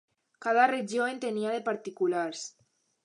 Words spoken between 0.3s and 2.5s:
Cada regió en tenia de particulars.